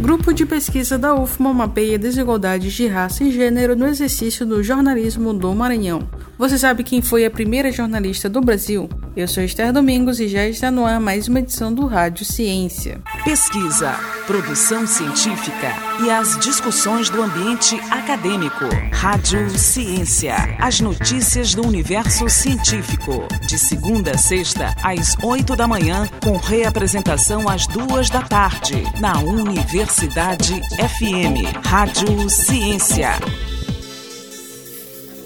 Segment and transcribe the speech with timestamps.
[0.00, 5.32] Grupo de pesquisa da UFMA mapeia desigualdades de raça e gênero no exercício do jornalismo
[5.32, 6.06] do Maranhão.
[6.38, 8.90] Você sabe quem foi a primeira jornalista do Brasil?
[9.16, 13.00] Eu sou Esther Domingos e já está no ar mais uma edição do Rádio Ciência.
[13.24, 13.92] Pesquisa,
[14.26, 15.72] produção científica
[16.04, 18.66] e as discussões do ambiente acadêmico.
[18.92, 23.26] Rádio Ciência, as notícias do universo científico.
[23.46, 29.18] De segunda a sexta, às oito da manhã, com reapresentação às duas da tarde, na
[29.20, 31.64] Universidade FM.
[31.64, 33.10] Rádio Ciência.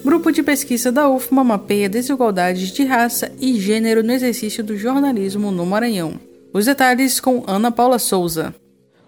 [0.04, 5.50] Grupo de pesquisa da UFMA mapeia desigualdades de raça e gênero no exercício do jornalismo
[5.50, 6.20] no Maranhão.
[6.52, 8.54] Os detalhes com Ana Paula Souza.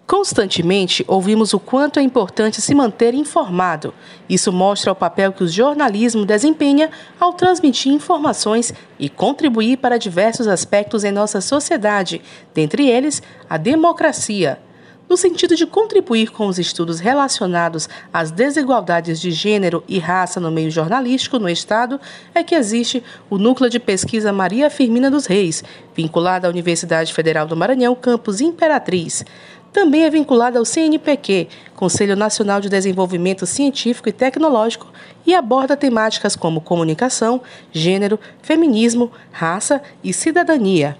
[0.07, 3.93] Constantemente ouvimos o quanto é importante se manter informado.
[4.27, 6.89] Isso mostra o papel que o jornalismo desempenha
[7.19, 12.23] ao transmitir informações e contribuir para diversos aspectos em nossa sociedade,
[12.55, 14.59] dentre eles a democracia
[15.09, 20.51] no sentido de contribuir com os estudos relacionados às desigualdades de gênero e raça no
[20.51, 21.99] meio jornalístico no Estado,
[22.33, 25.63] é que existe o Núcleo de Pesquisa Maria Firmina dos Reis,
[25.95, 29.23] vinculado à Universidade Federal do Maranhão, campus Imperatriz.
[29.71, 34.93] Também é vinculado ao CNPq, Conselho Nacional de Desenvolvimento Científico e Tecnológico,
[35.25, 40.95] e aborda temáticas como comunicação, gênero, feminismo, raça e cidadania.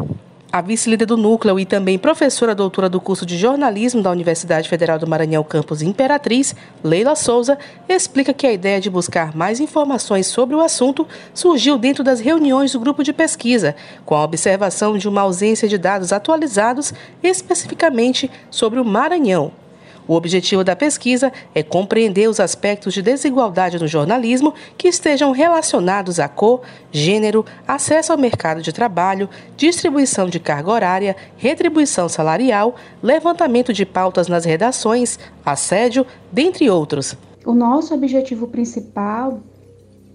[0.56, 5.00] A vice-líder do núcleo e também professora doutora do curso de jornalismo da Universidade Federal
[5.00, 7.58] do Maranhão, campus Imperatriz, Leila Souza,
[7.90, 12.74] explica que a ideia de buscar mais informações sobre o assunto surgiu dentro das reuniões
[12.74, 18.80] do grupo de pesquisa, com a observação de uma ausência de dados atualizados especificamente sobre
[18.80, 19.63] o Maranhão.
[20.08, 26.20] O objetivo da pesquisa é compreender os aspectos de desigualdade no jornalismo que estejam relacionados
[26.20, 33.72] a cor, gênero, acesso ao mercado de trabalho, distribuição de carga horária, retribuição salarial, levantamento
[33.72, 37.16] de pautas nas redações, assédio, dentre outros.
[37.46, 39.40] O nosso objetivo principal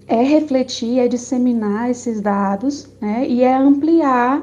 [0.07, 4.41] é refletir, é disseminar esses dados né, e é ampliar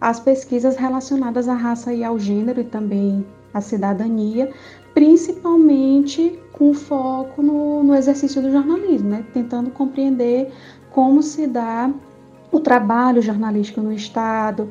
[0.00, 4.52] as pesquisas relacionadas à raça e ao gênero e também a cidadania,
[4.98, 9.24] principalmente com foco no, no exercício do jornalismo, né?
[9.32, 10.52] tentando compreender
[10.90, 11.88] como se dá
[12.50, 14.68] o trabalho jornalístico no Estado,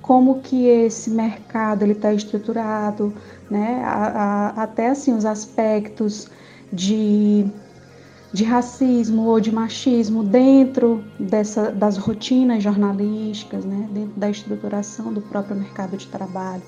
[0.00, 3.12] como que esse mercado está estruturado,
[3.50, 3.82] né?
[3.84, 6.28] A, a, até assim os aspectos
[6.72, 7.44] de,
[8.32, 13.88] de racismo ou de machismo dentro dessa, das rotinas jornalísticas, né?
[13.90, 16.62] dentro da estruturação do próprio mercado de trabalho.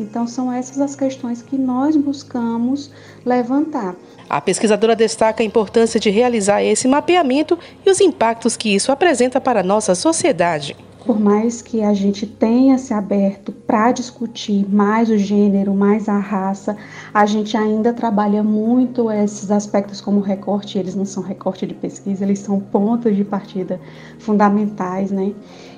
[0.00, 2.90] Então, são essas as questões que nós buscamos
[3.24, 3.94] levantar.
[4.28, 9.40] A pesquisadora destaca a importância de realizar esse mapeamento e os impactos que isso apresenta
[9.40, 10.76] para a nossa sociedade.
[11.04, 16.18] Por mais que a gente tenha se aberto para discutir mais o gênero, mais a
[16.18, 16.76] raça,
[17.12, 22.22] a gente ainda trabalha muito esses aspectos como recorte, eles não são recorte de pesquisa,
[22.22, 23.80] eles são pontos de partida
[24.18, 25.32] fundamentais, né?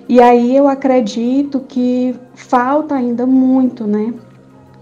[0.08, 4.12] E aí eu acredito que falta ainda muito, né?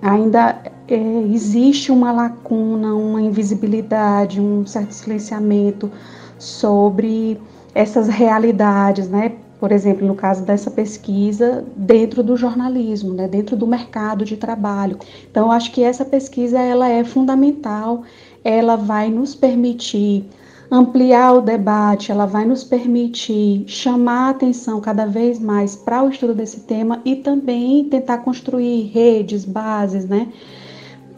[0.03, 0.97] Ainda é,
[1.33, 5.91] existe uma lacuna, uma invisibilidade, um certo silenciamento
[6.39, 7.41] sobre
[7.75, 9.33] essas realidades, né?
[9.61, 13.29] Por exemplo, no caso dessa pesquisa, dentro do jornalismo, né?
[13.29, 14.99] dentro do mercado de trabalho.
[15.31, 18.03] Então, acho que essa pesquisa ela é fundamental,
[18.43, 20.25] ela vai nos permitir
[20.71, 26.09] ampliar o debate, ela vai nos permitir chamar a atenção cada vez mais para o
[26.09, 30.29] estudo desse tema e também tentar construir redes, bases, né,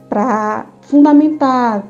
[0.09, 1.87] para fundamentar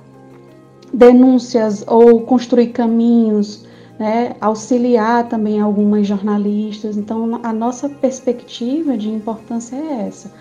[0.92, 3.64] denúncias ou construir caminhos,
[3.98, 6.96] né, auxiliar também algumas jornalistas.
[6.96, 10.32] Então, a nossa perspectiva de importância é essa,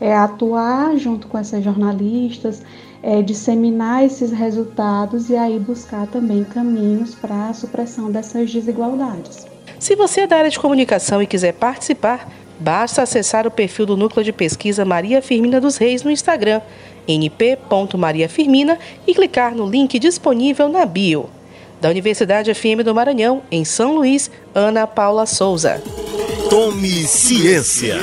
[0.00, 2.62] é atuar junto com essas jornalistas,
[3.02, 9.46] é, disseminar esses resultados e aí buscar também caminhos para a supressão dessas desigualdades.
[9.78, 13.96] Se você é da área de comunicação e quiser participar, basta acessar o perfil do
[13.96, 16.60] Núcleo de Pesquisa Maria Firmina dos Reis no Instagram,
[17.08, 21.30] np.mariafirmina, e clicar no link disponível na bio.
[21.80, 25.82] Da Universidade FM do Maranhão, em São Luís, Ana Paula Souza.
[26.50, 27.96] Tome ciência.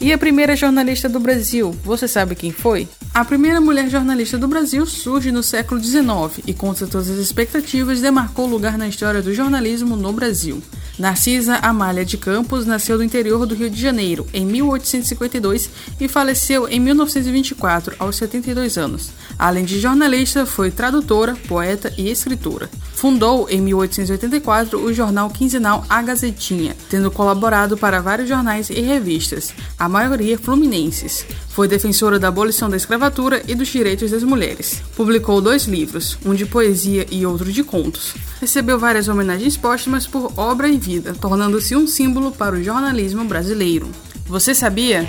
[0.00, 2.88] E a primeira jornalista do Brasil, você sabe quem foi?
[3.20, 8.00] A primeira mulher jornalista do Brasil surge no século XIX e, contra todas as expectativas,
[8.00, 10.62] demarcou lugar na história do jornalismo no Brasil.
[10.98, 15.68] Narcisa Amália de Campos nasceu no interior do Rio de Janeiro em 1852
[16.00, 19.10] e faleceu em 1924, aos 72 anos.
[19.38, 22.70] Além de jornalista, foi tradutora, poeta e escritora.
[23.00, 29.54] Fundou, em 1884, o jornal quinzenal A Gazetinha, tendo colaborado para vários jornais e revistas,
[29.78, 31.24] a maioria fluminenses.
[31.48, 34.82] Foi defensora da abolição da escravatura e dos direitos das mulheres.
[34.94, 38.14] Publicou dois livros, um de poesia e outro de contos.
[38.38, 43.88] Recebeu várias homenagens póstumas por obra e vida, tornando-se um símbolo para o jornalismo brasileiro.
[44.26, 45.08] Você sabia?